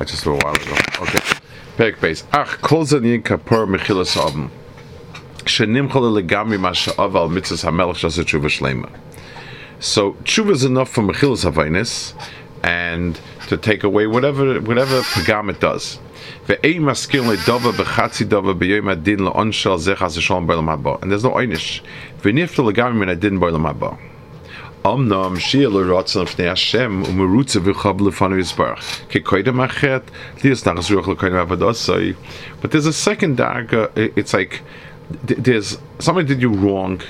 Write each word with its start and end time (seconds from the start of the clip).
I 0.00 0.04
just 0.04 0.24
a 0.26 0.30
while 0.30 0.54
ago. 0.54 0.76
Okay. 1.00 1.18
Perek 1.76 2.00
base. 2.00 2.24
Ach, 2.32 2.60
kol 2.60 2.84
zanin 2.84 3.22
kapor 3.22 3.66
mechilas 3.66 4.16
avim. 4.16 4.50
Shenimchol 5.38 6.22
legami 6.22 6.58
ma 6.58 6.72
she'av 6.72 7.16
al 7.16 7.28
mitzvahs 7.28 7.64
shasa 7.64 8.22
tshuva 8.22 8.48
shlema. 8.48 8.90
So 9.80 10.12
tshuva 10.22 10.50
is 10.52 10.64
enough 10.64 10.88
for 10.90 11.02
mechilas 11.02 11.50
havainis 11.50 12.14
and 12.62 13.20
to 13.48 13.56
take 13.56 13.82
away 13.82 14.06
whatever 14.06 14.60
whatever 14.60 15.00
pagam 15.00 15.50
it 15.50 15.60
does. 15.60 15.98
And 16.48 16.56
there's 16.62 16.76
no 21.24 21.32
einish. 21.32 21.80
Machet, 29.52 30.02
But 32.60 32.70
there's 32.70 32.86
a 32.86 32.92
second 32.92 33.36
dagger. 33.36 33.90
it's 33.96 34.34
like 34.34 34.62
there's 35.24 35.78
someone 35.98 36.26
did 36.26 36.42
you 36.42 36.50
wrong, 36.50 37.00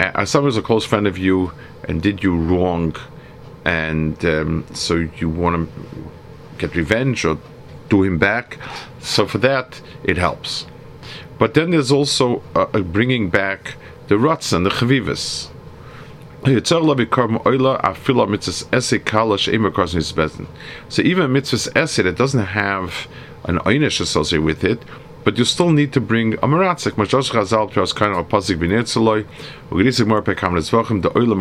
uh, 0.00 0.24
someone 0.24 0.46
was 0.46 0.56
a 0.56 0.62
close 0.62 0.84
friend 0.84 1.06
of 1.06 1.18
you 1.18 1.52
and 1.84 2.02
did 2.02 2.22
you 2.22 2.36
wrong, 2.36 2.94
and 3.64 4.24
um, 4.24 4.64
so 4.72 5.08
you 5.16 5.28
want 5.28 5.68
to 5.68 5.84
get 6.58 6.74
revenge 6.74 7.24
or 7.24 7.38
do 7.88 8.02
him 8.02 8.18
back. 8.18 8.58
So 9.00 9.26
for 9.26 9.38
that, 9.38 9.80
it 10.04 10.16
helps. 10.16 10.66
But 11.38 11.54
then 11.54 11.70
there's 11.70 11.92
also 11.92 12.42
bringing 12.72 13.30
back 13.30 13.76
the 14.08 14.18
ruts 14.18 14.52
and 14.52 14.66
the 14.66 14.70
chavivus. 14.70 15.48
So 16.44 16.52
even 21.02 21.30
mitzvahs 21.32 21.76
essay 21.76 22.02
that 22.02 22.16
doesn't 22.16 22.46
have 22.46 23.08
an 23.44 23.58
einish 23.58 24.00
associated 24.00 24.44
with 24.44 24.62
it, 24.64 24.80
but 25.24 25.36
you 25.36 25.44
still 25.44 25.70
need 25.70 25.92
to 25.94 26.00
bring 26.00 26.34
a 26.34 26.46
maratzik. 26.46 26.92
Mashdosh 26.92 27.32
Chazal 27.32 27.70
pros 27.70 27.92
kain 27.92 28.12
or 28.12 28.24
pasik 28.24 28.58
binetzaloi 28.58 29.26
ugrisik 29.70 30.06
mor 30.06 30.22
pekam 30.22 30.52
letzvachim 30.54 31.02
the 31.02 31.10
oila 31.10 31.34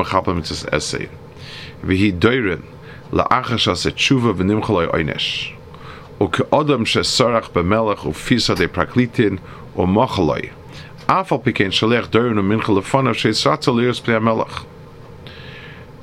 a 14.33 14.67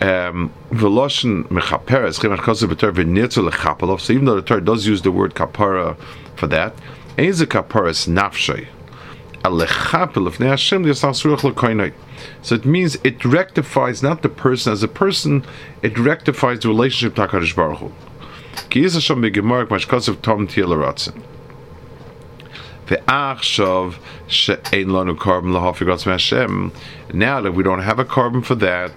um. 0.01 0.53
So 0.71 0.99
even 4.13 4.25
though 4.25 4.37
the 4.37 4.43
Torah 4.43 4.65
does 4.65 4.87
use 4.87 5.03
the 5.03 5.11
word 5.13 5.35
kapara 5.35 5.97
for 6.37 6.47
that, 6.49 6.75
a 7.17 7.47
kaparas 7.47 8.09
nafshay. 8.09 8.67
So 12.43 12.55
it 12.55 12.65
means 12.65 12.97
it 13.05 13.25
rectifies 13.25 14.03
not 14.03 14.23
the 14.23 14.29
person 14.31 14.73
as 14.73 14.83
a 14.83 14.89
person, 14.89 15.45
it 15.83 15.99
rectifies 15.99 16.61
the 16.61 16.69
relationship 16.69 17.15
to 17.17 17.27
Hakadosh 17.27 17.55
Baruch 17.55 17.79
Hu. 17.79 17.93
Ki 18.71 18.85
gratz 25.85 26.05
Hashem. 26.05 26.73
Now 27.13 27.41
that 27.41 27.53
we 27.53 27.63
don't 27.63 27.81
have 27.81 27.99
a 27.99 28.05
korban 28.05 28.45
for 28.45 28.55
that, 28.57 28.93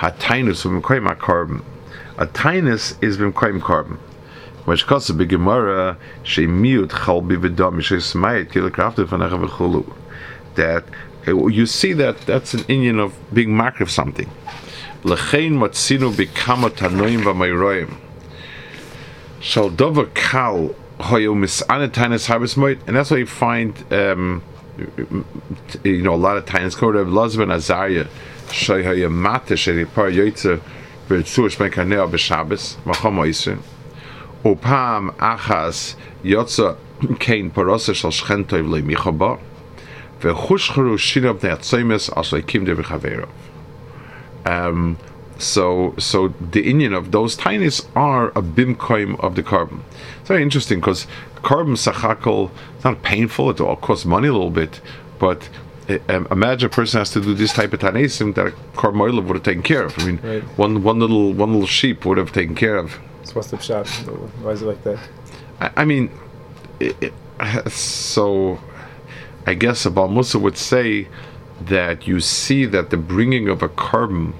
hatainus 0.00 0.64
v'mkoim 0.64 1.14
korban. 1.16 1.62
A 2.16 2.26
tainus 2.26 3.02
is 3.02 3.16
from 3.18 3.32
v'mkoim 3.32 3.60
korban. 3.60 3.98
Which 4.64 4.86
kosev 4.86 5.24
begemara 5.24 5.96
she'miut 6.22 6.88
chalbi 6.88 7.36
v'dam 7.36 7.82
she'smayit 7.82 8.50
kila 8.50 8.70
kraftu 8.70 9.04
v'necha 9.04 9.46
v'chulu. 9.46 9.92
That 10.54 10.84
you 11.26 11.66
see 11.66 11.92
that 11.92 12.18
that's 12.22 12.54
an 12.54 12.64
Indian 12.68 12.98
of 12.98 13.14
being 13.34 13.54
marked 13.54 13.80
of 13.80 13.90
something. 13.90 14.30
L'chein 15.04 15.52
matzinu 15.58 16.12
b'kama 16.12 16.70
tanoim 16.70 17.22
v'mayroim. 17.22 17.96
Shal 19.40 19.70
dover 19.70 20.06
kal 20.06 20.74
hoyo 20.98 21.34
misanetanis 21.34 22.26
harvest 22.26 22.56
moit, 22.56 22.78
and 22.86 22.96
that's 22.96 23.10
why 23.10 23.18
you 23.18 23.26
find, 23.26 23.92
um, 23.92 24.42
you 25.84 26.02
know, 26.02 26.14
a 26.14 26.16
lot 26.16 26.36
of 26.36 26.46
times 26.46 26.74
called 26.74 26.94
Rav 26.94 27.06
Lozman 27.06 27.50
Mate 29.10 29.56
achas 35.18 35.94
kein 37.18 37.50
shal 37.50 38.10
kimde 42.42 42.76
v'chaverov. 42.76 43.28
Um, 44.44 44.98
so, 45.38 45.94
so 45.98 46.28
the 46.28 46.68
Indian 46.68 46.92
of 46.92 47.12
those 47.12 47.36
tinies 47.36 47.86
are 47.96 48.28
a 48.28 48.42
bimkoim 48.42 49.18
of 49.20 49.34
the 49.34 49.42
korban. 49.42 49.80
It's 50.20 50.28
very 50.28 50.42
interesting 50.42 50.80
because 50.80 51.06
korban 51.36 51.76
sachakol 51.76 52.50
it's 52.74 52.84
not 52.84 53.02
painful. 53.02 53.50
It 53.50 53.60
all 53.60 53.76
costs 53.76 54.04
money 54.04 54.28
a 54.28 54.32
little 54.32 54.50
bit, 54.50 54.80
but 55.18 55.48
imagine 56.30 56.66
a 56.66 56.70
person 56.70 56.98
has 56.98 57.10
to 57.10 57.20
do 57.20 57.34
this 57.34 57.52
type 57.52 57.72
of 57.72 57.80
tanisim 57.80 58.34
that 58.34 58.46
a 58.48 58.50
korban 58.76 59.24
would 59.26 59.36
have 59.36 59.42
taken 59.42 59.62
care 59.62 59.84
of. 59.84 59.98
I 59.98 60.04
mean, 60.06 60.20
Right. 60.22 60.42
one 60.58 60.82
one 60.82 60.98
little 61.00 61.32
one 61.32 61.52
little 61.52 61.66
sheep 61.66 62.04
would 62.04 62.18
have 62.18 62.32
taken 62.32 62.54
care 62.54 62.76
of. 62.76 62.98
So 63.24 63.34
what's 63.34 63.50
the 63.50 63.58
shot? 63.58 63.88
Why 64.42 64.50
is 64.52 64.62
it 64.62 64.66
like 64.66 64.82
that? 64.84 64.98
I, 65.60 65.70
I 65.82 65.84
mean, 65.84 66.10
it, 66.80 66.96
it, 67.00 67.70
so 67.70 68.58
I 69.46 69.54
guess 69.54 69.84
Abal 69.86 70.12
Musa 70.12 70.38
would 70.38 70.56
say 70.56 71.08
that 71.62 72.06
you 72.06 72.20
see 72.20 72.64
that 72.66 72.90
the 72.90 72.96
bringing 72.96 73.48
of 73.48 73.62
a 73.62 73.68
korban 73.68 74.32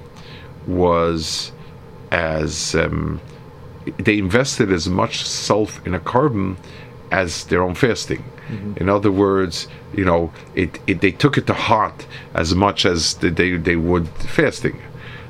was 0.66 1.52
as 2.10 2.74
um, 2.74 3.20
they 3.98 4.18
invested 4.18 4.72
as 4.72 4.88
much 4.88 5.26
self 5.26 5.84
in 5.86 5.94
a 5.94 6.00
korban 6.00 6.56
as 7.10 7.44
their 7.44 7.62
own 7.62 7.74
fasting. 7.74 8.24
Mm-hmm. 8.50 8.78
In 8.78 8.88
other 8.88 9.12
words, 9.12 9.68
you 9.94 10.04
know, 10.04 10.32
it, 10.54 10.78
it, 10.86 11.00
they 11.00 11.12
took 11.12 11.38
it 11.38 11.46
to 11.46 11.54
heart 11.54 12.06
as 12.34 12.54
much 12.54 12.84
as 12.84 13.14
they, 13.14 13.56
they 13.56 13.76
would 13.76 14.08
fasting. 14.08 14.80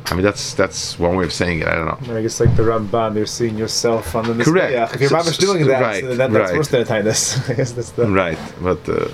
I 0.06 0.14
mean, 0.14 0.25
that's 0.25 0.54
that's 0.54 0.98
one 0.98 1.16
way 1.16 1.25
of 1.25 1.32
saying 1.32 1.60
it. 1.60 1.69
I 1.69 1.75
don't 1.75 2.08
know. 2.08 2.16
I 2.16 2.22
guess 2.22 2.41
like 2.41 2.56
the 2.56 2.62
Ramban, 2.62 3.16
you're 3.16 3.26
seeing 3.26 3.58
yourself 3.58 4.16
on 4.16 4.26
the 4.26 4.32
Mizbeach. 4.32 4.44
Correct. 4.44 4.72
Yeah, 4.72 4.94
if 4.94 5.00
you're 5.00 5.10
so, 5.10 5.22
so, 5.22 5.41
doing 5.41 5.66
that, 5.66 5.82
right, 5.82 6.03
so 6.03 6.16
that 6.16 6.32
that's 6.32 6.50
right. 6.50 6.56
worse 6.56 6.69
than 6.69 6.84
tinnitus. 6.84 7.50
I 7.50 7.54
guess 7.54 7.72
that's 7.72 7.91
the 7.92 8.08
right. 8.08 8.38
But 8.60 8.88
uh, 8.88 9.08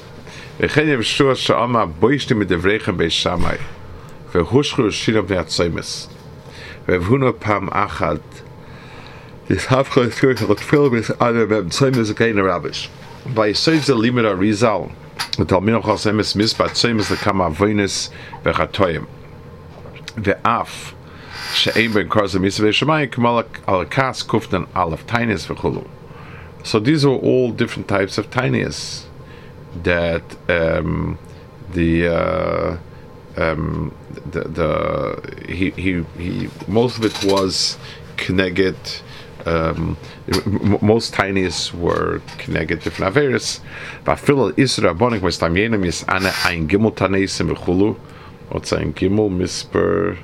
this 9.49 9.67
half 9.67 9.95
goes 9.95 10.15
through 10.19 10.35
the 10.35 10.55
film 10.57 10.95
is 10.95 11.13
other 11.21 11.47
than 11.47 11.71
Tzimis 11.71 12.11
again 12.11 12.39
a 12.39 12.45
rubbish 12.45 12.89
by 13.35 13.53
Limit 13.95 14.37
Rizal, 14.39 14.93
the 15.39 15.45
Mispat 16.35 17.09
the 17.09 17.17
Kama 17.17 17.51
Vechatoyim. 18.43 19.07
The 20.17 20.39
Af 20.45 20.95
She'em 21.55 21.93
Ben 21.93 22.09
Shemayim 22.09 23.11
Al 23.69 23.85
Kas 23.87 24.23
Aleph 24.75 25.07
Tainis 25.07 25.47
Vechulu. 25.47 25.87
So 26.65 26.81
these 26.81 27.05
are 27.05 27.11
all 27.15 27.53
different 27.53 27.89
types 27.89 28.19
of 28.19 28.31
tiniest 28.31 29.07
that 29.83 30.23
um, 30.49 31.19
the, 31.73 32.09
uh, 32.09 32.77
um, 33.37 33.95
the 34.31 34.41
the 34.41 35.45
he 35.49 35.71
he 35.71 36.05
he 36.19 36.49
most 36.67 36.99
of 36.99 37.05
it 37.05 37.25
was 37.25 37.79
connected 38.17 38.77
Um, 39.47 39.97
most 40.83 41.15
tiniest 41.15 41.73
were 41.75 42.21
connected 42.39 42.81
different 42.81 43.15
averis. 43.15 43.61
But 44.05 44.17
Phil 44.17 44.53
Isra 44.53 44.97
Bonik 44.97 45.23
was 45.23 45.39
Tamienim 45.39 45.87
is 45.87 46.05
Anna 46.09 46.33
ein 46.45 46.67
Gimel 46.67 46.93
Tanesim 46.93 47.55
Bechulu. 47.55 47.97
What's 48.49 48.73
ein 48.73 48.93
Gimel 48.93 49.31
Misper 49.31 50.19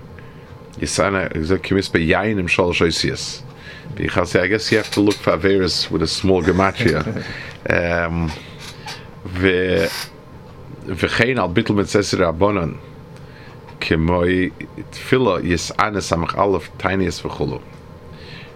Yisana 0.79 1.35
exactly 1.37 1.77
Misper 1.77 1.99
Yain 1.99 2.39
im 2.39 2.49
Shol 2.49 2.73
Shoisias. 2.73 3.43
Because 3.95 4.35
I 4.35 4.49
guess 4.49 4.73
you 4.73 4.79
have 4.79 4.91
to 4.93 5.01
look 5.01 5.15
for 5.15 5.37
averis 5.37 5.91
with 5.91 6.03
a 6.03 6.09
small 6.09 6.43
gematria. 6.43 7.25
um, 7.71 8.31
ו- 9.27 9.87
וכן 10.87 11.39
על 11.39 11.49
ביטל 11.49 11.73
מצסר 11.73 12.25
רבונן 12.27 12.73
כמוי 13.81 14.51
תפילה 14.91 15.35
יסענס 15.43 16.09
סמך 16.09 16.35
א' 16.39 16.59
טייניס 16.77 17.25
וכולו. 17.25 17.59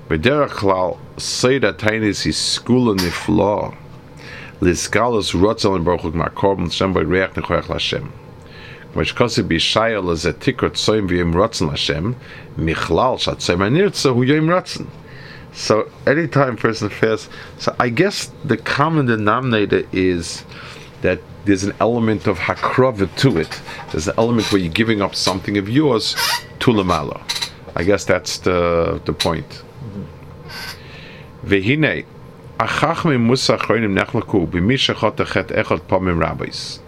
B'derech 0.09 0.99
say 1.21 1.59
that 1.59 1.79
Tainis 1.79 2.25
is 2.27 2.37
school 2.37 2.93
in 2.93 2.99
skula 2.99 3.73
nifla. 3.73 3.77
Lizgalus 4.61 5.35
rotzel 5.35 5.75
in 5.75 5.83
baruch 5.83 6.15
ma 6.15 6.29
korban 6.29 6.71
shem 6.71 6.93
by 6.93 7.01
reach 7.01 7.31
nechoyach 7.31 7.69
l'Hashem. 7.69 8.13
Which 8.95 9.17
kose 9.17 9.39
b'shaya 9.39 10.01
lezetikot 10.01 10.77
soim 10.77 11.09
v'yim 11.09 11.35
rotzen 11.35 11.67
l'Hashem, 11.69 12.15
michlal 12.57 13.19
shat 13.19 13.39
soim 13.39 13.59
anirtza 13.59 14.15
hu 14.15 14.25
yoim 14.25 14.47
rotzen. 14.47 14.87
So 15.53 15.91
anytime 16.07 16.57
person 16.57 16.89
fasts, 16.89 17.29
so 17.59 17.75
I 17.81 17.89
guess 17.89 18.31
the 18.45 18.57
common 18.57 19.07
denominator 19.07 19.89
is 19.91 20.45
that 21.03 21.21
there's 21.47 21.65
an 21.65 21.75
element 21.81 22.29
of 22.29 22.39
hakrova 22.39 23.13
to 23.17 23.39
it. 23.39 23.61
There's 23.91 24.07
an 24.07 24.15
element 24.19 24.53
where 24.53 24.61
you're 24.61 24.73
giving 24.73 25.03
up 25.03 25.17
something 25.17 25.59
of 25.59 25.69
yours 25.69 26.15
to 26.61 26.71
lamala. 26.71 27.21
I 27.75 27.83
guess 27.83 28.05
that's 28.05 28.39
the 28.39 29.01
the 29.05 29.13
point. 29.13 29.65
Vehine, 31.47 32.05
achachmim 32.59 33.25
musa 33.25 33.57
chroinim 33.57 33.97
nechlaku 33.97 34.49
b'mishachot 34.49 35.17
echet 35.17 35.49
echot 35.49 35.81
pamim 35.83 36.19
rabbis. 36.19 36.81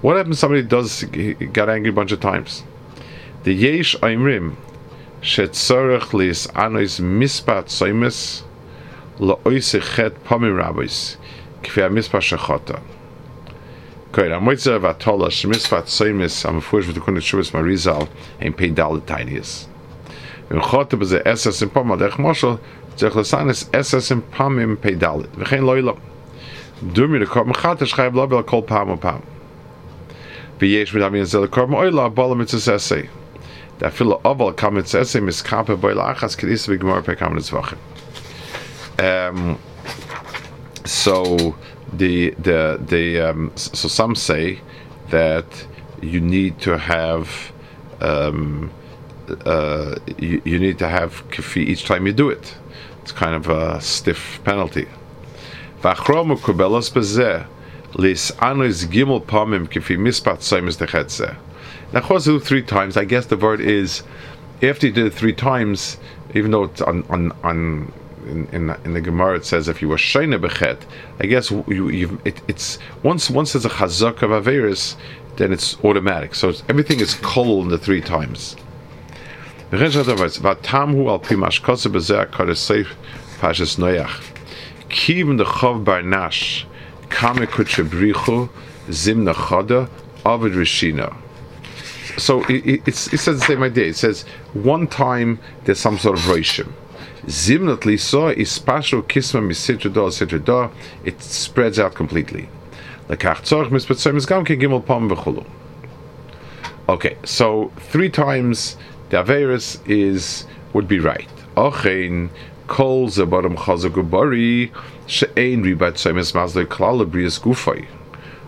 What 0.00 0.16
happens? 0.16 0.38
Somebody 0.38 0.62
does 0.62 1.04
got 1.04 1.68
angry 1.68 1.90
a 1.90 1.92
bunch 1.92 2.12
of 2.12 2.20
times. 2.20 2.62
The 3.42 3.52
yesh 3.52 3.96
aimrim 3.96 4.56
shetzorach 5.20 6.14
lis 6.14 6.46
anois 6.48 7.00
mispat 7.00 7.66
soimes 7.66 8.42
laoise 9.18 9.94
chet 9.94 10.24
pamim 10.24 10.56
rabbis 10.56 11.18
kfi 11.62 11.90
mispat 11.90 12.36
shachota. 12.38 12.80
Okay, 14.16 14.28
waiting 14.28 14.56
for 14.56 14.78
Vatola 14.78 15.26
Shemisvat 15.26 15.86
Soimis. 15.86 16.48
I'm 16.48 16.58
afraid 16.58 16.86
with 16.86 16.94
the 16.94 17.00
Shuvas 17.00 17.50
Marizal 17.50 18.08
and 18.38 18.56
pay 18.56 18.70
Dalit 18.70 19.06
Tinius. 19.06 19.66
Wenn 20.48 20.60
Chote 20.60 20.90
beze 20.90 21.20
SS 21.26 21.62
in 21.62 21.68
Ech 21.70 22.12
Moshel 22.12 22.60
צריך 22.95 23.17
לסנס 23.17 23.69
אסס 23.75 24.11
עם 24.11 24.21
פעמים 24.37 24.75
פי 24.81 24.95
דלת, 24.95 25.27
וכן 25.37 25.63
לא 25.63 25.77
ילום. 25.77 25.97
דומי 26.83 27.19
לקורבן 27.19 27.53
חטא 27.53 27.85
שחייב 27.85 28.15
לא 28.15 28.25
בלה 28.25 28.43
כל 28.43 28.61
פעם 28.65 28.89
ופעם. 28.89 29.19
ויש 30.59 30.95
מדמין 30.95 31.23
זה 31.23 31.39
לקורבן 31.39 31.73
אוי 31.73 31.91
לה 31.91 32.09
בולה 32.09 32.35
מצססי. 32.35 33.01
אפילו 33.87 34.19
אבל 34.25 34.53
כמה 34.57 34.79
מצססי 34.79 35.19
מסקפה 35.19 35.75
בוי 35.75 35.93
לאחס 35.93 36.35
כדיס 36.35 36.69
וגמור 36.69 37.01
פי 37.01 37.15
כמה 37.15 37.35
נצבחים. 37.35 37.77
Um, 38.97 39.57
so 40.85 41.55
the 41.97 42.33
the 42.47 42.79
the 42.93 43.19
um, 43.29 43.51
so 43.55 43.87
some 43.87 44.13
say 44.15 44.59
that 45.09 45.49
you 46.01 46.19
need 46.19 46.59
to 46.59 46.77
have 46.77 47.27
um, 48.01 48.71
uh, 49.45 49.95
you, 50.17 50.41
you 50.43 50.59
need 50.59 50.77
to 50.79 50.87
have 50.87 51.23
kafi 51.29 51.61
each 51.71 51.85
time 51.85 52.05
you 52.07 52.13
do 52.13 52.29
it. 52.29 52.55
It's 53.04 53.12
kind 53.12 53.34
of 53.34 53.50
a 53.50 53.82
stiff 53.82 54.40
penalty. 54.44 54.88
Now, 55.82 55.92
three 62.38 62.62
times. 62.62 62.96
I 62.96 63.04
guess 63.04 63.26
the 63.26 63.36
word 63.36 63.60
is 63.60 64.04
after 64.62 64.86
you 64.86 64.92
did 64.94 65.04
it 65.04 65.12
three 65.12 65.34
times, 65.34 65.98
even 66.32 66.50
though 66.50 66.64
it's 66.64 66.80
on 66.80 67.04
on 67.10 67.32
on 67.42 67.92
in, 68.26 68.46
in, 68.52 68.70
in 68.86 68.94
the 68.94 69.02
Gemara 69.02 69.36
it 69.36 69.44
says 69.44 69.68
if 69.68 69.82
you 69.82 69.90
were 69.90 69.98
shayna 69.98 70.40
bechet, 70.40 70.78
I 71.20 71.26
guess 71.26 71.50
you, 71.50 72.18
it, 72.24 72.40
it's 72.48 72.78
once 73.02 73.28
once 73.28 73.52
there's 73.52 73.66
a 73.66 73.68
chazak 73.68 74.22
of 74.22 74.30
averis, 74.30 74.96
then 75.36 75.52
it's 75.52 75.76
automatic. 75.84 76.34
So 76.34 76.48
it's, 76.48 76.62
everything 76.70 77.00
is 77.00 77.16
kol 77.16 77.60
in 77.60 77.68
the 77.68 77.76
three 77.76 78.00
times. 78.00 78.56
Vatamhu 79.78 81.08
al 81.08 81.18
the 85.36 85.44
kame 87.10 87.46
kutchebrichu 87.46 88.48
zim 88.90 89.24
nachada 89.24 89.88
avid 90.24 90.52
rishina. 90.52 91.14
So 92.18 92.42
it, 92.44 92.66
it, 92.66 92.88
it 92.88 92.94
says 92.94 93.40
the 93.40 93.46
same 93.46 93.62
idea. 93.62 93.86
It 93.86 93.96
says 93.96 94.22
one 94.52 94.86
time 94.86 95.40
there's 95.64 95.80
some 95.80 95.98
sort 95.98 96.18
of 96.18 96.24
roshim 96.24 96.72
Zimnatli 97.26 97.98
saw 97.98 98.28
is 98.28 98.50
spatial 98.50 99.02
kisma 99.02 99.40
misitra 99.40 99.90
do. 100.44 100.70
It 101.04 101.22
spreads 101.22 101.78
out 101.78 101.94
completely. 101.94 102.48
Okay, 106.88 107.16
so 107.24 107.72
three 107.76 108.10
times 108.10 108.76
the 109.10 109.16
averus 109.16 109.80
is 109.88 110.46
would 110.72 110.88
be 110.88 110.98
right. 110.98 111.28
Ochein 111.56 112.30
kol 112.66 113.08
zebarim 113.08 113.56
chazagubari 113.56 114.72
she'ein 115.06 115.62
ribat 115.62 115.94
tzomis 115.94 116.34
mazle 116.34 116.64
klal 116.64 117.04
brias 117.04 117.40
gufay. 117.40 117.86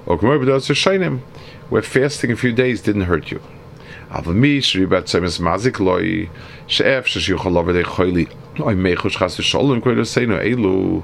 Or 0.06 0.18
gemar 0.18 0.38
b'dos 0.38 0.70
shainim, 0.72 1.20
where 1.68 1.82
fasting 1.82 2.32
a 2.32 2.36
few 2.36 2.52
days 2.52 2.80
didn't 2.80 3.02
hurt 3.02 3.30
you. 3.30 3.40
Avami 4.10 4.58
shribat 4.58 5.04
tzomis 5.04 5.40
mazik 5.40 5.80
loy 5.80 6.28
she'ef 6.66 7.06
sheshiuchal 7.06 7.56
over 7.56 7.72
de 7.72 7.82
choyli 7.82 8.28
I 8.58 8.74
mechus 8.74 9.18
chas 9.18 9.36
sholem 9.36 9.82
koy 9.82 9.94
seinu 9.96 10.40
elu 10.40 11.02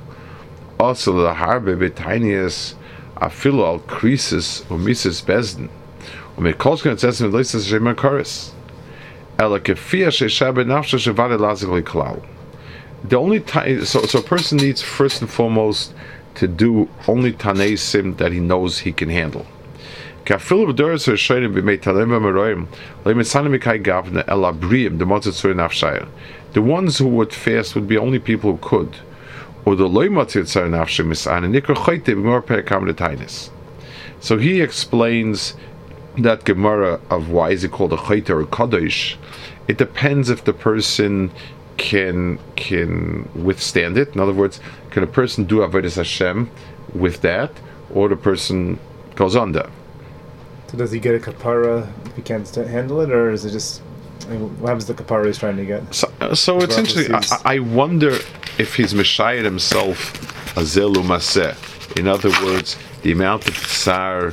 also 0.80 1.12
the 1.12 1.34
harbe 1.34 1.76
betinius 1.76 2.74
afilu 3.16 3.62
al 3.66 3.80
krisis 3.80 4.64
o 4.70 4.78
mises 4.78 5.20
bezden 5.20 5.68
und 6.36 6.44
mit 6.44 6.56
kolsken 6.56 6.96
tsessen 6.96 7.26
mit 7.26 7.34
leistes 7.34 7.66
shema 7.68 7.94
karis 7.94 8.52
the 13.04 13.16
only 13.16 13.40
time 13.40 13.84
so 13.84 14.02
so 14.02 14.20
a 14.20 14.22
person 14.22 14.58
needs 14.58 14.80
first 14.80 15.22
and 15.22 15.30
foremost 15.30 15.92
to 16.34 16.46
do 16.46 16.88
only 17.08 17.32
tanei 17.32 17.76
sim 17.78 18.14
that 18.16 18.32
he 18.32 18.40
knows 18.40 18.78
he 18.78 18.92
can 18.92 19.08
handle. 19.08 19.46
The 20.24 20.38
ones 26.62 26.98
who 26.98 27.08
would 27.08 27.34
fast 27.34 27.74
would 27.74 27.88
be 27.88 27.98
only 27.98 28.20
people 28.20 28.52
who 28.52 28.58
could. 28.58 28.96
So 34.20 34.38
he 34.38 34.60
explains 34.60 35.54
that 36.18 36.44
Gemara 36.44 37.00
of 37.10 37.30
why 37.30 37.50
is 37.50 37.64
it 37.64 37.72
called 37.72 37.92
a 37.92 37.96
chayte 37.96 38.30
or 38.30 38.44
kadosh. 38.44 39.16
It 39.68 39.78
depends 39.78 40.28
if 40.28 40.44
the 40.44 40.52
person 40.52 41.30
can 41.76 42.38
can 42.56 43.28
withstand 43.34 43.96
it. 43.96 44.14
In 44.14 44.20
other 44.20 44.32
words, 44.32 44.60
can 44.90 45.02
a 45.02 45.06
person 45.06 45.44
do 45.44 45.58
avodas 45.58 45.96
Hashem 45.96 46.50
with 46.94 47.22
that, 47.22 47.50
or 47.94 48.08
the 48.08 48.16
person 48.16 48.78
goes 49.14 49.36
under? 49.36 49.70
So 50.68 50.78
does 50.78 50.92
he 50.92 51.00
get 51.00 51.14
a 51.14 51.18
kapara 51.18 51.90
if 52.06 52.16
he 52.16 52.22
can't 52.22 52.48
handle 52.54 53.00
it, 53.00 53.10
or 53.10 53.30
is 53.30 53.44
it 53.44 53.50
just 53.50 53.82
I 54.26 54.30
mean, 54.30 54.60
what 54.60 54.68
happens 54.68 54.84
to 54.86 54.94
kapara 54.94 55.26
he's 55.26 55.38
trying 55.38 55.56
to 55.56 55.64
get? 55.64 55.94
So, 55.94 56.12
uh, 56.20 56.34
so 56.34 56.60
it's 56.60 56.76
interesting. 56.76 57.14
I, 57.14 57.56
I, 57.56 57.58
wonder 57.58 58.18
if 58.58 58.76
he's 58.76 58.94
Messiah 58.94 59.42
himself 59.42 59.98
azelu 60.54 61.02
maseh. 61.02 61.56
In 61.98 62.08
other 62.08 62.30
words, 62.44 62.76
the 63.02 63.12
amount 63.12 63.48
of 63.48 63.54
tsar 63.56 64.32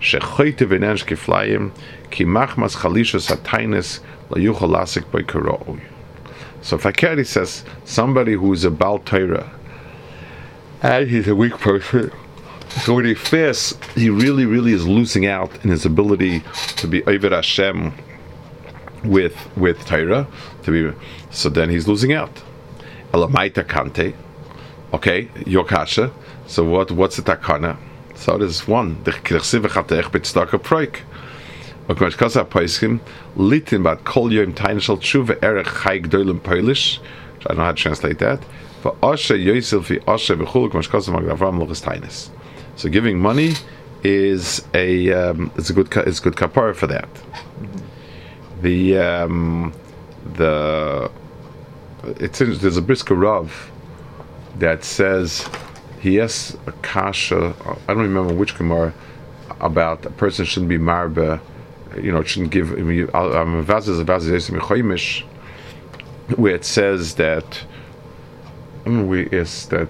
shechoite 0.00 0.66
v'nensh 0.66 1.04
kiflayim. 1.04 1.72
So 6.60 6.78
Fakeri 6.78 7.26
says 7.26 7.64
somebody 7.84 8.32
who 8.32 8.52
is 8.52 8.64
a 8.64 8.70
Baal 8.70 8.98
Torah 9.00 9.50
and 10.82 11.08
he's 11.08 11.28
a 11.28 11.34
weak 11.34 11.58
person. 11.58 12.12
So 12.68 12.94
when 12.94 13.06
he 13.06 13.14
fasts, 13.14 13.74
he 13.94 14.10
really, 14.10 14.44
really 14.44 14.72
is 14.72 14.86
losing 14.86 15.24
out 15.24 15.50
in 15.64 15.70
his 15.70 15.86
ability 15.86 16.42
to 16.76 16.86
be 16.86 17.02
over 17.04 17.30
Hashem 17.30 17.94
with 19.04 19.34
with 19.56 19.84
Torah. 19.86 20.28
To 20.64 20.70
be 20.70 20.96
so, 21.30 21.48
then 21.48 21.70
he's 21.70 21.88
losing 21.88 22.12
out. 22.12 22.42
Elamaita 23.12 23.64
kante. 23.64 24.14
Okay, 24.92 25.30
your 25.46 25.64
kasha. 25.64 26.12
So 26.46 26.62
what? 26.62 26.90
What's 26.92 27.16
the 27.16 27.22
takana? 27.22 27.78
So 28.18 28.36
there's 28.36 28.66
one. 28.66 29.02
The 29.04 29.12
kirsiv 29.12 29.62
chatech 29.68 30.10
bitzdaka 30.10 30.58
proik. 30.58 31.02
Okay, 31.88 32.10
kasa 32.10 32.44
paiskim 32.44 32.98
litin 33.36 33.84
bat 33.84 34.04
kol 34.04 34.32
yom 34.32 34.52
tain 34.52 34.80
shel 34.80 34.98
tshuva 34.98 35.40
erech 35.40 35.68
chai 35.82 36.00
gdolim 36.00 36.42
Polish. 36.42 37.00
I 37.40 37.44
don't 37.44 37.58
know 37.58 37.64
how 37.64 37.70
to 37.70 37.76
translate 37.76 38.18
that. 38.18 38.42
For 38.82 38.92
Asha 38.96 39.42
Yosef 39.42 39.86
fi 39.86 39.98
Asha 40.00 40.36
v'chul 40.36 40.68
k'mash 40.68 40.90
kasa 40.90 41.12
magdavram 41.12 41.64
lochis 41.64 41.80
tainis. 41.80 42.28
So 42.74 42.88
giving 42.88 43.20
money 43.20 43.52
is 44.02 44.66
a 44.74 45.12
um, 45.12 45.52
it's 45.56 45.70
a 45.70 45.72
good 45.72 45.96
it's 45.96 46.18
a 46.18 46.22
good 46.22 46.34
kapara 46.34 46.74
for 46.74 46.88
that. 46.88 47.08
The 48.62 48.98
um, 48.98 49.72
the 50.34 51.08
it's 52.02 52.40
there's 52.40 52.76
a 52.76 52.82
brisker 52.82 53.14
Rav 53.14 53.70
that 54.58 54.82
says 54.82 55.48
he 56.00 56.20
asks 56.20 56.56
a 56.66 56.72
kasha. 56.72 57.54
I 57.86 57.94
don't 57.94 58.02
remember 58.02 58.34
which 58.34 58.56
gemara 58.56 58.94
about 59.60 60.06
a 60.06 60.10
person 60.10 60.44
shouldn't 60.44 60.68
be 60.68 60.78
marba. 60.78 61.40
You 62.00 62.12
know, 62.12 62.22
shouldn't 62.22 62.52
give. 62.52 62.70
Where 66.36 66.54
it 66.54 66.64
says 66.64 67.14
that. 67.14 67.64
I 68.84 68.88
mean, 68.90 69.08
we 69.08 69.26
is 69.26 69.66
that 69.66 69.88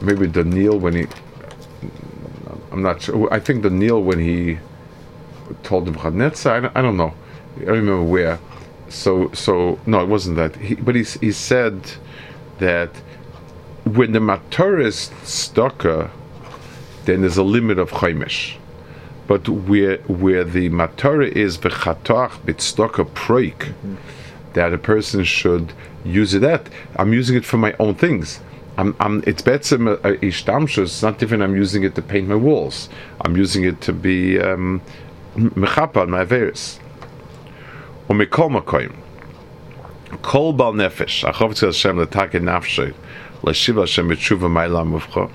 maybe 0.00 0.26
Daniel 0.26 0.78
when 0.78 0.94
he. 0.94 1.06
I'm 2.72 2.82
not 2.82 3.02
sure. 3.02 3.32
I 3.32 3.40
think 3.40 3.62
Daniel 3.62 4.02
when 4.02 4.18
he 4.18 4.58
told 5.62 5.88
him. 5.88 5.98
I, 5.98 6.70
I 6.74 6.82
don't 6.82 6.96
know. 6.96 7.12
I 7.56 7.64
don't 7.64 7.74
remember 7.74 8.04
where. 8.04 8.38
So 8.88 9.30
so 9.32 9.78
no, 9.84 10.00
it 10.02 10.08
wasn't 10.08 10.36
that. 10.36 10.56
He, 10.56 10.76
but 10.76 10.94
he 10.94 11.02
he 11.02 11.32
said 11.32 11.90
that 12.58 12.90
when 13.96 14.12
the 14.12 14.18
matur 14.18 14.84
is 14.84 15.10
stucker, 15.24 16.10
then 17.04 17.22
there's 17.22 17.36
a 17.36 17.42
limit 17.42 17.78
of 17.78 17.90
chaimish. 17.90 18.56
But 19.26 19.48
where 19.48 19.98
where 19.98 20.44
the 20.44 20.70
matura 20.70 21.30
is 21.30 21.58
v'chatoach 21.58 22.40
bitstocker 22.46 23.06
proik, 23.10 23.58
mm-hmm. 23.58 23.94
that 24.54 24.72
a 24.72 24.78
person 24.78 25.24
should 25.24 25.72
use 26.04 26.34
it 26.34 26.42
at. 26.42 26.68
I'm 26.96 27.12
using 27.12 27.36
it 27.36 27.44
for 27.44 27.58
my 27.58 27.74
own 27.78 27.94
things. 27.94 28.40
I'm, 28.78 28.94
I'm, 29.00 29.24
it's 29.26 29.42
better 29.42 29.76
ishtamshus. 29.76 30.78
It's 30.78 31.02
not 31.02 31.18
different. 31.18 31.42
I'm 31.42 31.56
using 31.56 31.82
it 31.82 31.96
to 31.96 32.02
paint 32.02 32.28
my 32.28 32.36
walls. 32.36 32.88
I'm 33.22 33.36
using 33.36 33.64
it 33.64 33.80
to 33.82 33.92
be 33.92 34.38
um, 34.38 34.80
mechapa 35.34 35.96
on 35.96 36.10
my 36.10 36.24
averis. 36.24 36.78
Or 38.08 38.14
mikol 38.14 38.50
makoyim. 38.62 38.94
Kol 40.22 40.52
bal 40.52 40.74
nefesh. 40.74 41.28
Achov 41.28 41.50
tzil 41.50 41.66
Hashem 41.66 41.98
l'taket 42.00 42.40
nafshay. 42.42 42.94
Hashem 43.44 43.76
b'tshuva 43.76 44.48
ma'ila 44.50 45.00
muvcha. 45.00 45.30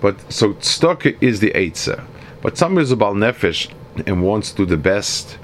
But 0.00 0.32
so 0.32 0.54
tzedakah 0.54 1.16
is 1.20 1.40
the 1.40 1.50
eitzah. 1.50 2.04
But 2.42 2.56
somebody 2.56 2.84
is 2.84 2.92
a 2.92 2.96
bal 2.96 3.14
nefesh 3.14 3.72
and 4.06 4.22
wants 4.22 4.50
to 4.52 4.58
do 4.58 4.66
the 4.66 4.76
best. 4.76 5.38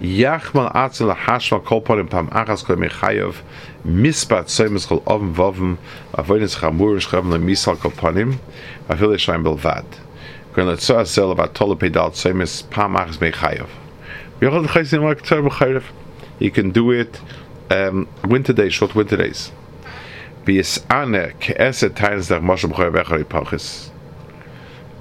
Yachmal 0.00 0.72
atzel 0.72 1.14
hashmal 1.14 1.64
kol 1.64 1.82
porim 1.82 2.08
pam 2.10 2.28
achas 2.28 2.64
kol 2.64 2.76
mechayev 2.76 3.36
mispat 3.84 4.46
soimus 4.46 4.86
kol 4.86 5.02
oven 5.06 5.34
voven 5.34 5.78
avoidance 6.14 6.56
chamur 6.56 6.96
shchavim 6.96 7.30
lemisal 7.30 7.78
kol 7.78 7.90
ponim 7.90 8.38
afil 8.88 9.10
yishayim 9.10 9.44
belvad. 9.44 9.84
Kol 10.54 10.64
letzo 10.64 10.96
asel 10.96 11.36
avat 11.36 11.52
tolo 11.52 11.78
pedal 11.78 12.10
soimus 12.10 12.68
pam 12.70 12.94
achas 12.94 13.18
mechayev. 13.18 13.68
Yochad 14.40 14.66
chaysim 14.68 15.04
like 15.04 15.22
tzar 15.22 15.42
b'chayev. 15.42 15.84
You 16.38 16.50
can 16.50 16.70
do 16.70 16.90
it 16.90 17.20
um, 17.70 18.08
winter 18.24 18.52
days, 18.52 18.74
short 18.74 18.94
winter 18.94 19.16
days. 19.16 19.52
Bis 20.44 20.78
ane 20.90 21.32
keeset 21.40 21.94
teils 21.94 22.28
der 22.28 22.40
Moshe 22.40 22.68
b'choy 22.68 22.90
v'echari 22.90 23.24
pachis. 23.24 23.90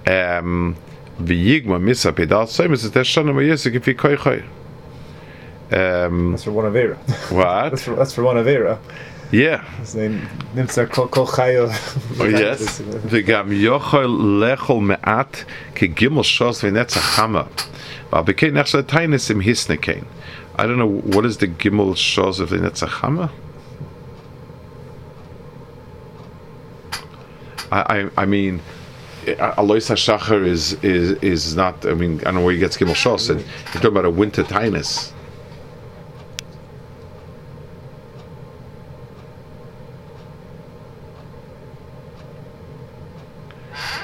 Um, 0.06 0.76
V'yigma 1.20 1.80
misa 1.80 2.12
pedal 2.16 2.48
soimus 2.48 2.86
et 2.86 2.94
eshana 2.94 3.34
ma'yese 3.34 3.72
kifi 3.72 3.98
koi 3.98 4.16
choy. 4.16 4.44
Um, 5.72 6.32
that's 6.32 6.44
for 6.44 6.52
one 6.52 6.66
Avera. 6.66 6.98
What? 7.32 7.70
that's, 7.72 7.84
for, 7.84 7.96
that's 7.96 8.14
for 8.14 8.24
one 8.24 8.38
Avera. 8.38 8.78
Yeah. 9.32 9.64
His 9.80 9.96
name 9.96 10.28
Nimsa 10.54 10.90
Kol 10.90 11.08
Chayo. 11.26 11.70
Oh 12.20 12.26
yes. 12.26 12.82
V'gam 12.82 13.50
yochol 13.50 14.42
lechol 14.42 14.84
me'at 14.84 15.46
ke 15.74 15.94
gimel 15.96 16.24
shos 16.24 16.62
v'netzach 16.62 17.16
chama. 17.16 17.48
V'abekei 18.12 18.52
nechsha 18.52 18.84
tainis 18.84 19.30
im 19.30 19.42
hisnekein. 19.42 20.06
I 20.58 20.68
don't 20.68 20.78
know 20.78 20.88
what 20.88 21.26
is 21.26 21.38
the 21.38 21.48
gimel 21.48 21.96
shos 21.96 22.40
of 22.40 22.50
the 22.50 22.58
netzach 22.58 22.90
chama. 22.90 23.32
I, 27.72 27.80
I, 28.02 28.10
I 28.24 28.26
mean, 28.26 28.62
Alois 29.40 29.88
Hashachar 29.90 30.46
is, 30.46 30.74
is 30.84 31.12
is 31.24 31.56
not. 31.56 31.86
I 31.86 31.94
mean, 31.94 32.20
I 32.22 32.24
don't 32.26 32.36
know 32.36 32.46
where 32.46 32.54
he 32.54 32.60
gets 32.60 32.78
Gimel 32.78 32.96
Shos. 32.96 33.30
And 33.30 33.40
you're 33.40 33.74
talking 33.74 33.88
about 33.90 34.06
a 34.06 34.10
winter 34.10 34.44
tinus. 34.44 35.12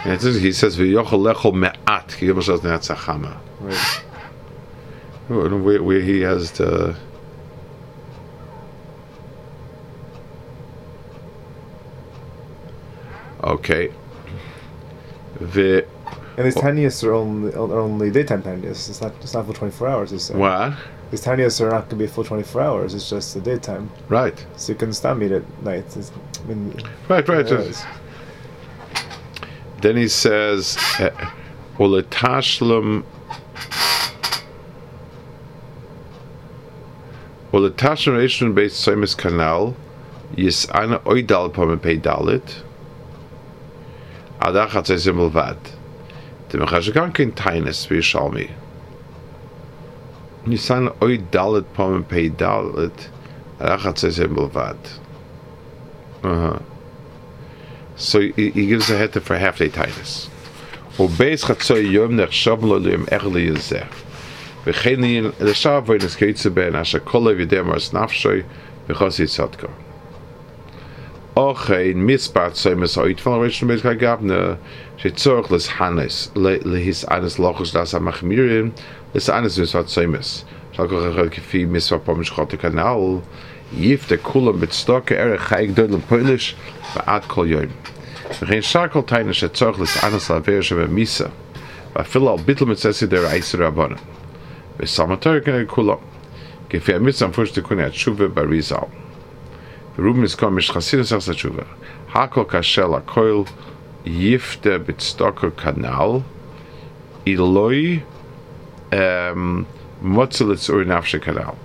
And 0.06 0.22
he 0.22 0.54
says 0.54 0.78
v'yochel 0.78 1.34
lechol 1.34 1.54
me'at 1.54 2.16
ki 2.18 2.28
Gimel 2.28 2.44
Shos 2.44 2.60
ne'atzachama. 2.62 3.38
Right. 3.60 4.04
Where, 5.28 5.84
where 5.84 6.00
he 6.00 6.22
has 6.22 6.52
the. 6.52 6.96
Okay. 13.58 13.92
The 15.40 15.86
and 16.38 16.46
these 16.46 16.56
tiniest 16.56 17.04
are 17.04 17.14
only 17.14 17.52
are 17.54 17.80
only 17.80 18.12
daytime 18.12 18.44
tiniest. 18.44 18.90
It's 18.90 19.02
not 19.02 19.14
it's 19.22 19.34
not 19.34 19.46
full 19.46 19.56
twenty 19.56 19.74
four 19.74 19.88
hours. 19.88 20.12
It's 20.14 20.30
what? 20.30 20.74
These 21.10 21.22
tiniest 21.22 21.60
are 21.62 21.72
not 21.72 21.90
going 21.90 21.90
to 21.90 21.96
be 21.96 22.08
full 22.08 22.24
twenty 22.24 22.44
four 22.44 22.62
hours. 22.62 22.94
It's 22.94 23.10
just 23.10 23.34
the 23.34 23.42
daytime. 23.42 23.90
Right. 24.10 24.46
So 24.56 24.72
you 24.74 24.78
can 24.78 24.94
stop 24.94 25.18
meet 25.18 25.32
at 25.32 25.44
night. 25.64 25.98
It's, 25.98 26.12
I 26.44 26.48
mean, 26.48 26.80
right, 27.10 27.28
right. 27.28 27.48
then 29.82 29.98
he 29.98 30.08
says, 30.08 30.78
"Uletashlam." 31.78 33.04
Uletashlam 37.52 38.54
based 38.54 38.86
Soimus 38.86 39.18
Canal. 39.18 39.76
Yes, 40.36 40.70
ana 40.70 41.00
oidal 41.00 41.52
pamepei 41.52 42.00
dalit. 42.00 42.64
a 44.40 44.52
da 44.52 44.68
hat 44.74 44.90
es 44.90 45.06
immer 45.06 45.34
wat 45.34 45.58
dem 46.52 46.70
hat 46.70 46.88
ich 46.88 46.94
gar 46.94 47.10
kein 47.10 47.36
teines 47.36 47.90
wie 47.90 48.02
schau 48.02 48.30
mi 48.30 48.50
ni 50.46 50.58
san 50.58 50.90
oi 51.02 51.18
dalet 51.32 51.74
pom 51.74 52.04
pe 52.04 52.30
dalet 52.30 53.10
a 53.60 53.68
da 53.68 53.84
hat 53.84 54.04
es 54.04 54.20
immer 54.20 54.54
wat 54.54 55.00
aha. 56.24 56.60
So 57.96 58.20
i 58.20 58.52
gibe 58.52 58.82
ze 58.82 58.96
hätte 58.96 59.22
für 59.22 59.40
half 59.40 59.58
day 59.58 59.70
teines 59.70 60.30
wo 60.98 61.08
beis 61.08 61.48
hat 61.48 61.64
so 61.64 61.76
jom 61.76 62.16
nach 62.16 62.32
schablo 62.32 62.80
dem 62.80 63.08
erli 63.08 63.56
ze 63.60 63.84
we 64.66 64.72
gehen 64.72 65.04
in 65.04 65.34
der 65.40 65.56
schavoin 65.56 66.00
des 66.00 66.16
kreitze 66.16 66.52
ben 66.52 66.76
as 66.76 66.94
a 66.94 66.98
er 66.98 67.02
kolle 67.02 67.36
Okay, 71.38 71.92
in 71.92 72.02
mispat 72.08 72.56
so 72.56 72.76
mes 72.76 72.98
oit 72.98 73.20
von 73.22 73.40
rischen 73.40 73.68
mit 73.68 73.84
gabne 73.84 74.58
she 74.98 75.12
zorg 75.12 75.52
les 75.52 75.68
hanes 75.68 76.32
le 76.34 76.80
his 76.80 77.04
anes 77.04 77.38
lochs 77.38 77.72
das 77.72 77.94
am 77.94 78.06
machmirin 78.06 78.72
les 79.14 79.30
anes 79.30 79.60
is 79.60 79.76
wat 79.76 79.88
so 79.88 80.08
mes 80.08 80.46
sag 80.76 80.92
er 80.92 81.30
ge 81.30 81.40
fi 81.40 81.64
mis 81.66 81.92
va 81.92 82.00
pom 82.00 82.24
schotte 82.24 82.58
kanal 82.58 83.22
yif 83.72 84.08
de 84.08 84.18
kula 84.18 84.52
mit 84.52 84.74
stocke 84.74 85.14
er 85.16 85.38
geig 85.38 85.76
dudel 85.76 86.02
polish 86.10 86.56
va 86.96 87.04
at 87.06 87.28
kol 87.28 87.46
yoy 87.46 87.70
geen 88.42 88.64
sakel 88.64 89.06
tine 89.06 89.32
she 89.32 89.48
zorg 89.50 89.78
les 89.78 90.04
anes 90.04 90.30
la 90.32 90.40
verse 90.40 90.74
be 90.74 90.88
misa 90.88 91.30
va 91.94 92.04
fill 92.04 92.30
al 92.30 92.40
bitel 92.40 92.66
mit 92.66 92.80
sesse 92.80 93.08
der 93.08 93.30
eiser 93.30 93.62
abon 93.62 94.00
be 94.80 94.88
samater 94.88 95.40
kula 95.68 96.00
gefer 96.70 97.00
mit 97.00 97.16
sam 97.16 97.32
furste 97.32 97.62
kunet 97.62 97.94
shuve 97.94 98.28
barizal 98.28 98.90
Ruben 99.98 100.24
is 100.24 100.36
komisch 100.36 100.72
Chasidus 100.72 101.10
der 101.10 101.34
Tshuva. 101.34 101.66
Hakol 102.10 102.46
kashel 102.46 103.02
akoil 103.02 103.50
yifte 104.06 104.78
bitstocker 104.78 105.50
kanal 105.50 106.24
iloi 107.26 108.04
motzelitz 108.92 110.70
ur 110.70 110.86
nafshe 110.86 111.20
kanal. 111.20 111.58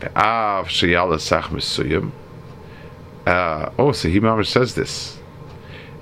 Ve'av 0.00 0.66
sheyala 0.66 1.18
sach. 1.18 1.50
Uh, 3.26 3.70
oh, 3.78 3.92
so 3.92 4.10
he 4.10 4.20
mamish 4.20 4.48
says 4.48 4.74
this. 4.74 5.18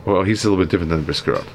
Well, 0.05 0.25
he's 0.25 0.45
a 0.45 0.51
little 0.51 0.65
bit 0.65 0.71
different 0.71 0.91
than 0.91 1.01
the 1.03 1.07
Brisker 1.07 1.35
Rav. 1.35 1.49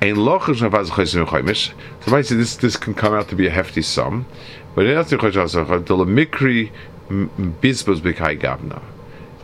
Ein 0.00 0.16
lochish 0.16 0.68
navaz 0.68 0.88
chaysim 0.88 1.24
chaymish. 1.26 1.72
So 2.00 2.22
say 2.22 2.34
this 2.34 2.56
this 2.56 2.76
can 2.76 2.92
come 2.92 3.14
out 3.14 3.28
to 3.28 3.36
be 3.36 3.46
a 3.46 3.50
hefty 3.50 3.82
sum, 3.82 4.26
but 4.74 4.84
in 4.84 4.96
that's 4.96 5.10
the 5.10 5.16
chayim 5.16 5.86
the 5.86 5.96
mikri 5.96 6.72
bizbos 7.08 8.00
b'kai 8.00 8.40
gavna 8.40 8.82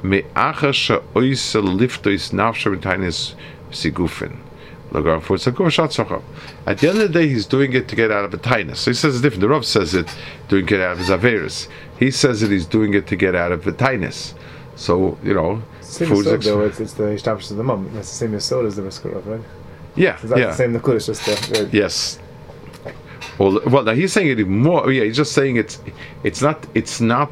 me'achasha 0.02 1.02
oisa 1.14 1.62
liftois 1.62 2.32
nafsha 2.32 2.76
v'tainis 2.76 3.34
sigufin. 3.70 4.36
At 4.90 5.02
the 6.78 6.88
end 6.88 6.98
of 6.98 7.12
the 7.12 7.20
day, 7.20 7.28
he's 7.28 7.44
doing 7.44 7.74
it 7.74 7.88
to 7.88 7.96
get 7.96 8.10
out 8.10 8.24
of 8.24 8.32
a 8.32 8.38
tinus. 8.38 8.76
So 8.76 8.90
he 8.90 8.94
says 8.94 9.16
it's 9.16 9.22
different. 9.22 9.42
The 9.42 9.48
Rav 9.48 9.66
says 9.66 9.94
it 9.94 10.06
doing 10.48 10.66
it 10.66 10.80
out 10.80 10.92
of 10.92 10.98
his 10.98 11.10
averus. 11.10 11.68
He 11.98 12.10
says 12.10 12.40
that 12.40 12.50
he's 12.50 12.64
doing 12.64 12.94
it 12.94 13.06
to 13.08 13.16
get 13.16 13.34
out 13.34 13.52
of 13.52 13.66
a 13.66 13.72
tinus. 13.72 14.32
So 14.76 15.18
you 15.22 15.34
know, 15.34 15.62
same 15.82 16.08
food 16.08 16.24
though 16.24 16.62
it's, 16.62 16.80
it's 16.80 16.94
the 16.94 17.08
establishment 17.08 17.52
of 17.52 17.56
the 17.58 17.64
mum. 17.64 17.90
It's 17.98 18.08
the 18.08 18.16
same 18.16 18.34
as 18.34 18.46
soda 18.46 18.68
as 18.68 18.76
the 18.76 18.82
Rav, 18.82 19.26
right? 19.26 19.40
Yeah, 19.94 20.16
so 20.16 20.36
yeah. 20.36 20.46
the 20.46 20.54
same 20.54 20.72
the 20.72 20.92
It's 20.92 21.06
just 21.06 21.24
the 21.24 21.68
yes. 21.70 22.18
Well, 23.36 23.60
well, 23.66 23.84
now 23.84 23.92
he's 23.92 24.12
saying 24.12 24.38
it 24.38 24.48
more. 24.48 24.86
Oh, 24.86 24.88
yeah, 24.88 25.04
he's 25.04 25.16
just 25.16 25.32
saying 25.32 25.56
it's 25.56 25.80
it's 26.24 26.40
not 26.40 26.66
it's 26.74 27.00
not 27.00 27.30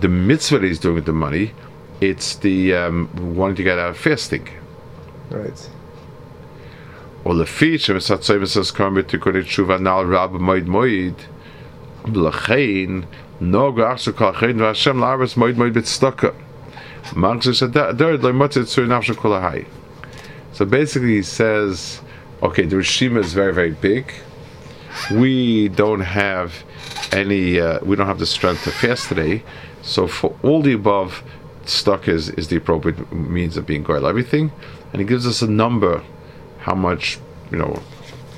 the 0.00 0.08
mitzvah 0.08 0.58
that 0.58 0.66
he's 0.66 0.80
doing 0.80 0.96
with 0.96 1.06
the 1.06 1.12
money 1.12 1.52
it's 2.01 2.35
the 2.35 2.73
um, 2.75 3.09
wanting 3.35 3.55
to 3.55 3.63
get 3.63 3.79
out 3.79 3.91
of 3.91 3.97
fasting. 3.97 4.47
Right. 5.31 5.69
או 7.25 7.33
לפי 7.33 7.77
שמסצוי 7.77 8.37
מססכם 8.37 8.93
בתיקוני 8.93 9.43
תשובה 9.43 9.77
נעל 9.77 10.15
רב 10.15 10.37
מויד 10.37 10.67
מויד, 10.67 11.13
לכן 12.13 12.91
נוגו 13.41 13.93
אחשו 13.93 14.15
כל 14.15 14.25
החיים 14.25 14.61
והשם 14.61 14.99
לארץ 14.99 15.37
מויד 15.37 15.57
מויד 15.57 15.73
בצדקה. 15.73 16.27
מרגיש 17.15 17.63
הדרד 17.63 18.23
לא 18.23 18.33
מוצא 18.33 18.63
צוי 18.63 18.87
נפשו 18.87 19.15
כל 19.15 19.33
ההי. 19.33 19.63
So 20.53 20.65
basically 20.65 21.17
he 21.17 21.23
says, 21.23 22.01
okay, 22.41 22.63
the 22.63 22.77
Rishima 22.77 23.19
is 23.19 23.33
very, 23.33 23.53
very 23.53 23.71
big. 23.71 24.13
We 25.11 25.67
don't 25.67 26.05
have 26.25 26.63
any, 27.11 27.59
uh, 27.59 27.79
we 27.83 27.97
don't 27.97 28.07
have 28.07 28.19
the 28.19 28.25
strength 28.25 28.63
to 28.63 28.71
fast 28.71 29.09
today. 29.09 29.43
So 29.81 30.07
for 30.07 30.33
all 30.43 30.61
the 30.61 30.73
above, 30.73 31.23
stuck 31.66 32.08
is, 32.08 32.28
is 32.30 32.48
the 32.48 32.56
appropriate 32.56 33.12
means 33.12 33.56
of 33.56 33.66
being 33.66 33.84
goyal 33.84 34.08
everything. 34.08 34.52
And 34.92 35.00
he 35.00 35.06
gives 35.06 35.26
us 35.26 35.42
a 35.42 35.46
number, 35.50 36.02
how 36.60 36.74
much, 36.74 37.18
you 37.50 37.58
know, 37.58 37.80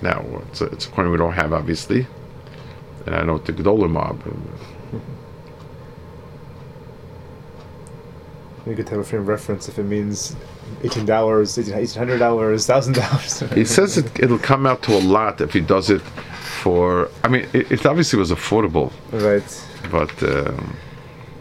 now 0.02 0.24
it's 0.48 0.60
a, 0.60 0.66
it's 0.66 0.86
a 0.86 0.90
coin 0.90 1.10
we 1.10 1.16
don't 1.16 1.32
have 1.32 1.52
obviously. 1.52 2.06
And 3.06 3.14
I 3.14 3.22
know 3.22 3.38
the 3.38 3.52
Gedolim 3.52 3.90
mob. 3.90 4.22
You 8.66 8.76
could 8.76 8.88
have 8.90 9.00
a 9.00 9.04
frame 9.04 9.22
of 9.22 9.28
reference 9.28 9.68
if 9.68 9.78
it 9.78 9.82
means 9.82 10.36
eighteen 10.84 11.04
dollars, 11.04 11.58
eighteen 11.58 11.86
hundred 11.98 12.18
dollars, 12.18 12.64
thousand 12.66 12.94
dollars. 12.94 13.40
He 13.54 13.64
says 13.64 13.98
it, 13.98 14.20
it'll 14.20 14.38
come 14.38 14.66
out 14.66 14.82
to 14.84 14.96
a 14.96 15.00
lot 15.02 15.40
if 15.40 15.52
he 15.52 15.60
does 15.60 15.90
it 15.90 16.00
for. 16.62 17.08
I 17.24 17.28
mean, 17.28 17.48
it, 17.52 17.72
it 17.72 17.86
obviously 17.86 18.20
was 18.20 18.30
affordable, 18.30 18.92
Right. 19.10 19.42
but 19.90 20.12
um, 20.22 20.76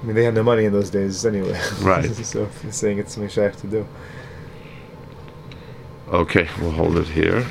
I 0.01 0.05
mean, 0.05 0.15
they 0.15 0.24
had 0.24 0.34
no 0.34 0.43
money 0.43 0.65
in 0.65 0.74
those 0.74 0.89
days 0.89 1.25
anyway. 1.25 1.60
Right. 1.81 2.10
so 2.15 2.46
he's 2.63 2.75
saying 2.75 2.98
it's 2.98 3.13
something 3.13 3.29
Shaq 3.29 3.60
to 3.62 3.67
do. 3.67 3.88
okay, 6.12 6.50
we'll 6.60 6.72
hold 6.72 6.98
it 6.98 7.08
here. 7.08 7.46